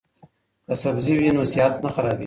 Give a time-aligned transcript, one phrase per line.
[0.65, 2.19] که سبزی وي نو صحت نه خرابیږي.